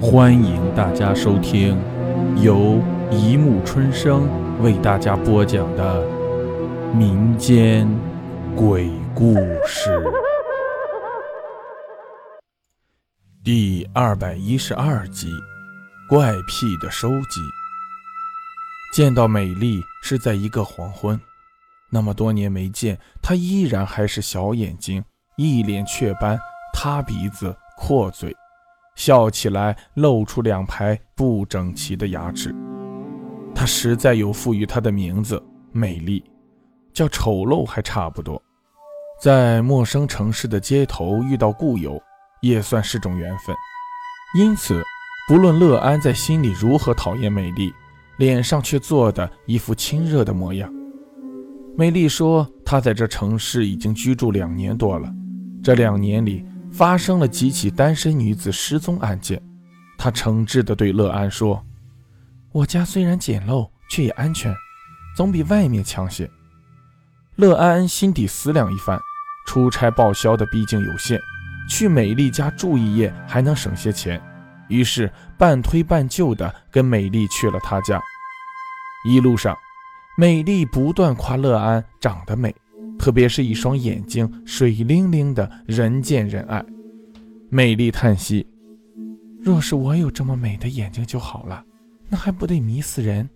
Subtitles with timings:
[0.00, 1.76] 欢迎大家收听
[2.40, 4.28] 由一木春生
[4.62, 6.06] 为大家播讲的
[6.94, 7.88] 民间
[8.54, 9.34] 鬼故
[9.66, 10.00] 事
[13.42, 15.32] 第二百一十二集
[16.08, 17.40] 《怪癖的收集》。
[18.94, 21.20] 见到美丽是在一个黄昏，
[21.90, 25.02] 那么多年没见，她依然还是小眼睛，
[25.36, 26.38] 一脸雀斑，
[26.72, 28.34] 塌鼻子，阔嘴。
[28.98, 32.52] 笑起来露出两排不整齐的牙齿，
[33.54, 35.40] 他实在有赋予她的名字
[35.70, 36.20] 美丽，
[36.92, 38.42] 叫丑陋还差不多。
[39.22, 41.96] 在陌生城市的街头遇到故友，
[42.42, 43.54] 也算是种缘分。
[44.36, 44.82] 因此，
[45.28, 47.72] 不论乐安在心里如何讨厌美丽，
[48.18, 50.68] 脸上却做的一副亲热的模样。
[51.76, 55.08] 美丽说，她在这城市已经居住两年多了，
[55.62, 56.44] 这两年里。
[56.78, 59.42] 发生了几起单身女子失踪案件，
[59.98, 61.66] 他诚挚地对乐安说
[62.54, 64.54] ：“我家虽然简陋，却也安全，
[65.16, 66.30] 总比外面强些。”
[67.34, 68.96] 乐安心底思量一番，
[69.44, 71.20] 出差报销的毕竟有限，
[71.68, 74.22] 去美丽家住一夜还能省些钱，
[74.68, 78.00] 于是半推半就地跟美丽去了她家。
[79.04, 79.58] 一路上，
[80.16, 82.54] 美丽不断夸乐安长得美。
[82.98, 86.64] 特别是一双眼睛水灵灵的，人见人爱。
[87.48, 88.46] 美丽叹息
[89.40, 91.64] ：“若是我有这么美的眼睛就好了，
[92.08, 93.28] 那还不得迷死人？”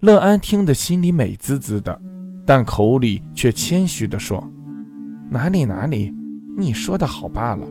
[0.00, 1.98] 乐安听得心里美滋滋的，
[2.44, 4.46] 但口里却谦虚地说
[5.30, 6.12] ：“哪里哪里，
[6.58, 7.66] 你说的好罢了。”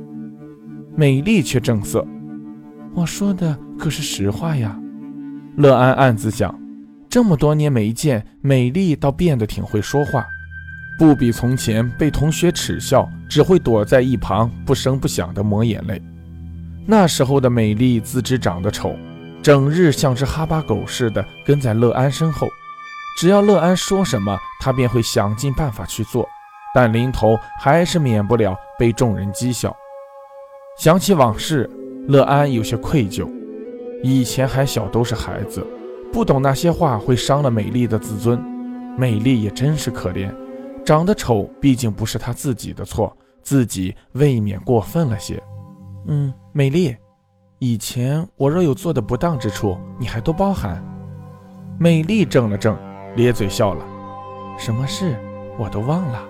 [0.95, 2.08] 美丽却正色
[2.95, 4.80] ：“我说的可是实话呀。”
[5.58, 6.60] 乐安暗自想：
[7.08, 10.26] 这么多年没见，美丽倒变得挺会说话。
[10.97, 16.02] 不比从前被同学耻笑，只会躲在一旁不声不响地抹眼泪。
[16.86, 18.95] 那时候的美丽自知长得丑，
[19.41, 22.47] 整日像只哈巴狗似的跟在乐安身后，
[23.17, 26.27] 只要乐安说什么，她便会想尽办法去做，
[26.76, 29.76] 但临头还是免不了被众人讥笑。
[30.77, 31.70] 想起往事，
[32.08, 33.27] 乐安有些愧疚。
[34.03, 35.65] 以前还小，都是孩子，
[36.11, 38.37] 不懂那些话会伤了美丽的自尊。
[38.98, 40.30] 美丽也真是可怜。
[40.86, 45.42] 长得丑，毕竟不是他自己的错，自己未免过分了些。
[46.08, 46.95] 嗯，美丽，
[47.60, 50.83] 以前我若有做的不当之处，你还多包涵。
[51.80, 52.77] 美丽怔了怔，
[53.16, 53.86] 咧嘴笑了。
[54.58, 55.17] 什么事？
[55.58, 56.21] 我都忘了。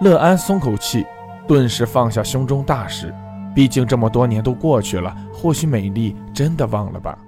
[0.00, 1.04] 乐安松口气，
[1.46, 3.14] 顿时放下胸中大事。
[3.54, 7.18] 毕竟这么多年都过去了，或许美丽真的忘了吧。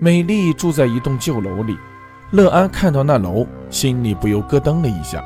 [0.00, 1.76] 美丽住在一栋旧楼里。
[2.30, 5.24] 乐安看到那楼，心里不由咯噔了一下。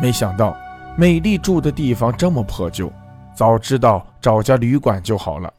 [0.00, 0.56] 没想到
[0.96, 2.92] 美丽住的地方这么破旧，
[3.34, 5.52] 早知道找家旅馆就好了。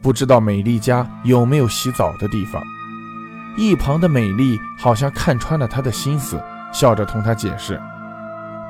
[0.00, 2.62] 不知道美丽家有没有洗澡的地方？
[3.56, 6.42] 一旁的美丽好像看穿了他的心思，
[6.72, 7.80] 笑着同他解释：“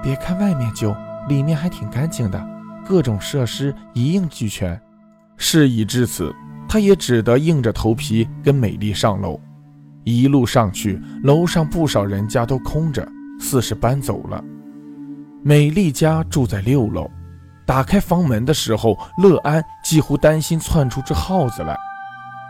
[0.02, 0.94] 别看外面旧，
[1.28, 2.46] 里面还挺干净的，
[2.84, 4.78] 各种设施一应俱全。”
[5.38, 6.34] 事已至此，
[6.68, 9.40] 他也只得硬着头皮跟美丽上楼。
[10.04, 13.06] 一路上去，楼上不少人家都空着，
[13.38, 14.42] 似是搬走了。
[15.42, 17.10] 美丽家住在六楼，
[17.66, 21.76] 打开房门的时候，乐安几乎担心窜出只耗子来。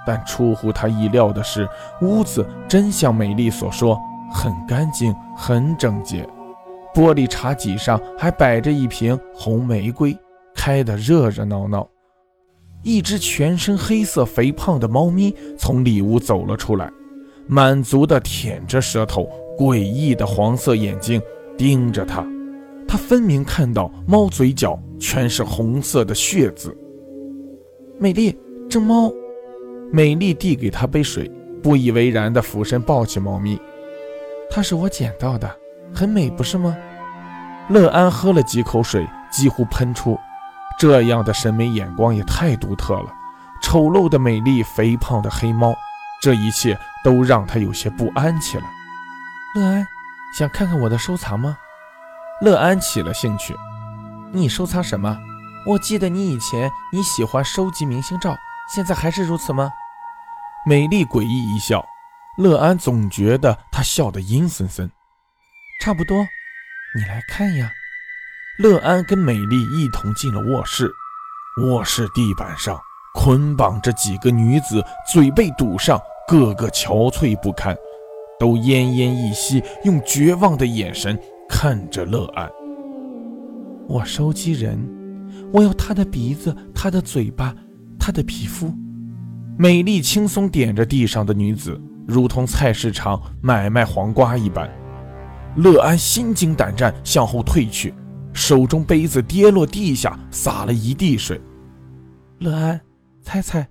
[0.06, 1.68] 但出乎他意料的是，
[2.00, 4.00] 屋子真像美丽所说，
[4.32, 6.28] 很干净，很整洁。
[6.94, 10.16] 玻璃茶几上还摆着一瓶红玫瑰，
[10.54, 11.88] 开得热热闹闹。
[12.82, 16.90] 一只全身黑色、肥胖的猫咪从里屋走了出来。
[17.52, 21.20] 满足地舔着舌头，诡异的黄色眼睛
[21.58, 22.26] 盯着他。
[22.88, 26.74] 他分明看到猫嘴角全是红色的血渍。
[27.98, 28.34] 美丽，
[28.70, 29.12] 这猫……
[29.92, 31.30] 美丽递给他杯水，
[31.62, 33.60] 不以为然地俯身抱起猫咪。
[34.50, 35.54] 它是我捡到的，
[35.94, 36.74] 很美，不是吗？
[37.68, 40.18] 乐安喝了几口水，几乎喷出。
[40.78, 43.12] 这样的审美眼光也太独特了。
[43.62, 45.74] 丑陋的美丽，肥胖的黑猫。
[46.22, 48.64] 这一切都让他有些不安起来。
[49.54, 49.86] 乐安，
[50.38, 51.56] 想看看我的收藏吗？
[52.40, 53.56] 乐安起了兴趣。
[54.32, 55.18] 你收藏什么？
[55.66, 58.36] 我记得你以前你喜欢收集明星照，
[58.74, 59.70] 现在还是如此吗？
[60.66, 61.84] 美丽诡异一笑。
[62.38, 64.90] 乐安总觉得她笑得阴森森。
[65.82, 66.16] 差不多，
[66.96, 67.70] 你来看呀。
[68.58, 70.90] 乐安跟美丽一同进了卧室。
[71.62, 72.80] 卧室地板上
[73.14, 74.82] 捆绑着几个女子，
[75.12, 76.00] 嘴被堵上。
[76.28, 77.76] 个个憔悴不堪，
[78.38, 82.50] 都奄奄一息，用绝望的眼神看着乐安。
[83.88, 84.78] 我收集人，
[85.52, 87.54] 我要他的鼻子，他的嘴巴，
[87.98, 88.72] 他的皮肤。
[89.58, 94.70] 美丽轻松点着地上的女子，如同菜市场买卖黄瓜一般。
[95.56, 97.92] 乐安心惊胆战，向后退去，
[98.32, 101.38] 手中杯子跌落地下，洒了一地水。
[102.38, 102.80] 乐安，
[103.20, 103.66] 猜猜，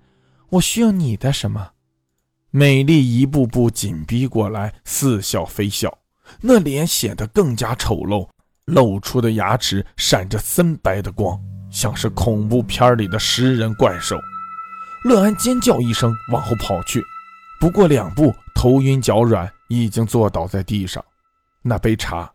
[0.49, 1.69] 我需要你的什么？
[2.53, 5.97] 美丽一步步紧逼过来，似笑非笑，
[6.41, 8.27] 那脸显得更加丑陋，
[8.65, 11.39] 露出的牙齿闪着森白的光，
[11.69, 14.19] 像是恐怖片里的食人怪兽。
[15.05, 17.01] 乐安尖叫一声，往后跑去，
[17.57, 21.01] 不过两步，头晕脚软，已经坐倒在地上。
[21.61, 22.29] 那杯茶，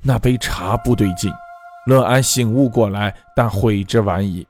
[0.00, 1.30] 那杯茶不对劲。
[1.84, 4.46] 乐安醒悟过来，但悔之晚矣。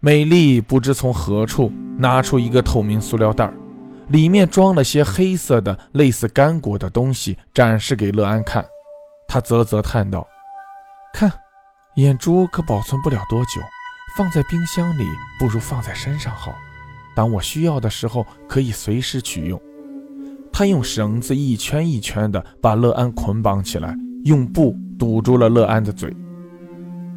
[0.00, 3.52] 美丽不知从何处拿出一个透明塑料袋，
[4.08, 8.64] 里面装了些黑色的、类似干果的东西，展示给乐安看。
[9.26, 10.26] 他啧啧叹道
[11.12, 11.30] ：“看，
[11.96, 13.60] 眼珠可保存不了多久。”
[14.16, 15.06] 放在冰箱里
[15.38, 16.52] 不如放在身上好，
[17.14, 19.60] 当我需要的时候可以随时取用。
[20.52, 23.94] 他用绳子一圈一圈地把乐安捆绑起来，
[24.24, 26.12] 用布堵住了乐安的嘴。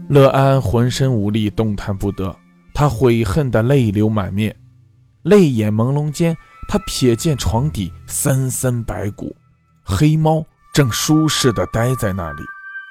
[0.09, 2.35] 乐安浑身无力，动弹不得，
[2.71, 4.55] 他悔恨的泪流满面。
[5.23, 6.37] 泪眼朦胧间，
[6.67, 9.35] 他瞥见床底森森白骨，
[9.83, 12.41] 黑猫正舒适地待在那里。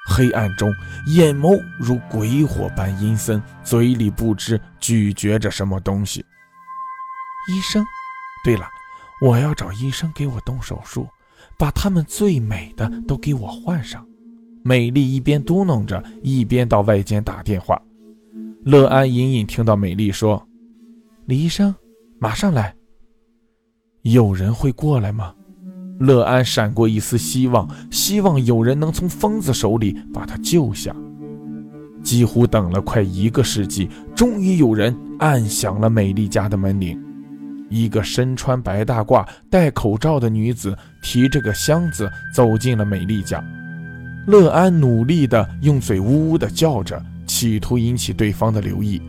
[0.07, 0.73] 黑暗中，
[1.07, 6.25] 眼眸如鬼火般阴森，嘴里不知咀嚼着什么东西。
[7.49, 7.85] 医生，
[8.43, 8.67] 对了，
[9.21, 11.07] 我要找医生给我动手术，
[11.57, 14.05] 把他们最美的都给我换上。
[14.63, 17.79] 美丽一边嘟囔着，一边到外间打电话。
[18.63, 20.47] 乐安隐隐听到美丽说
[21.25, 21.73] ：“李医生，
[22.19, 22.75] 马上来。”
[24.03, 25.33] 有人会过来吗？
[25.99, 30.95] 乐安闪过一丝希望，希望有人能从疯子手里把他救下。
[32.01, 36.99] 几乎等了快一个世纪，终于有人按响了美丽家的门铃。
[37.69, 43.43] 一个身穿白大褂、戴口罩的女子提着个箱子走进了美丽家。
[44.25, 48.99] 乐安努力地用嘴呜呜地叫着，企图引起对方的留意。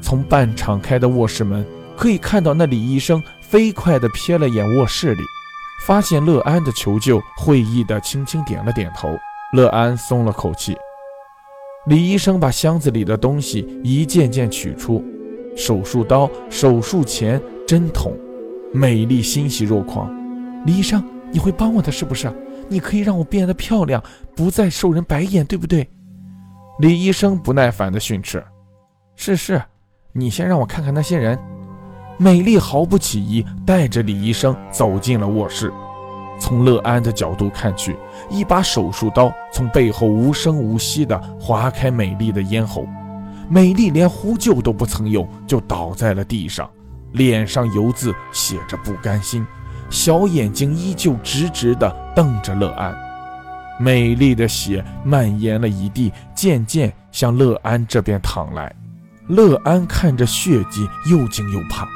[0.00, 1.62] 从半敞开的卧室门
[1.94, 5.22] 可以看到，那李医生飞快地瞥了眼卧室里。
[5.86, 9.18] 发现乐安的求救，会意的轻轻点了点头。
[9.52, 10.76] 乐安松了口气。
[11.86, 15.02] 李医生把箱子里的东西一件件取出：
[15.56, 18.16] 手术刀、手术钳、针筒。
[18.72, 20.08] 美丽欣喜若狂。
[20.64, 21.02] 李医生，
[21.32, 22.32] 你会帮我的，是不是？
[22.68, 24.00] 你可以让我变得漂亮，
[24.36, 25.88] 不再受人白眼，对不对？
[26.78, 28.44] 李医生不耐烦地训斥
[29.16, 29.60] ：“是是，
[30.12, 31.36] 你先让我看看那些人。”
[32.22, 35.72] 美丽毫不起疑，带着李医生走进了卧室。
[36.38, 37.96] 从乐安的角度看去，
[38.28, 42.86] 一把手术刀从背后无声无息地划开美丽的咽喉。
[43.48, 46.68] 美丽连呼救都不曾有，就倒在了地上，
[47.12, 49.46] 脸上油渍写着不甘心，
[49.88, 52.94] 小眼睛依旧直直地瞪着乐安。
[53.78, 58.70] 美丽的血蔓延了一地，渐渐向乐安这边淌来。
[59.26, 61.88] 乐安看着血迹，又惊又怕。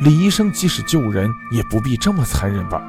[0.00, 2.82] 李医生即使救人，也不必这么残忍吧？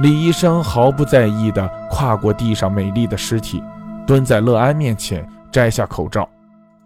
[0.00, 3.62] 李医生毫不在意地跨过地上美丽的尸体，
[4.04, 6.28] 蹲在乐安面前，摘下口罩。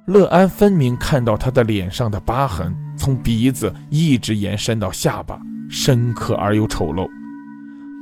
[0.06, 5.38] 乐安分明看到他的脸上的疤痕，从鼻子一直延伸到下巴，
[5.70, 7.08] 深刻而又丑陋。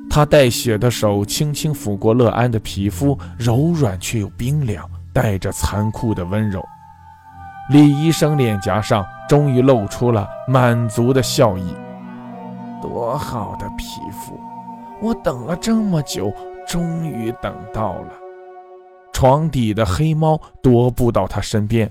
[0.09, 6.61] 他带血的手轻轻抚过乐安的皮肤，柔软却又冰凉，带着残酷的温柔。
[7.71, 11.73] 李医生脸颊上终于露出了满足的笑意。
[12.83, 14.37] 多好的皮肤！
[15.01, 16.33] 我等了这么久，
[16.67, 18.09] 终于等到了。
[19.13, 21.89] 床底的黑猫踱步到他身边，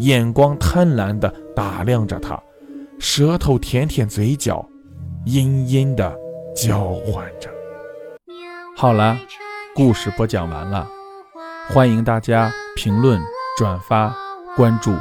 [0.00, 2.38] 眼光贪婪地打量着他，
[2.98, 4.62] 舌头舔舔嘴角，
[5.24, 6.14] 阴阴地
[6.54, 7.48] 叫唤着。
[8.76, 9.16] 好了，
[9.74, 10.86] 故事播讲完了，
[11.70, 13.18] 欢迎大家评论、
[13.56, 14.14] 转发、
[14.54, 14.92] 关注。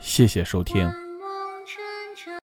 [0.00, 0.90] 谢谢收听。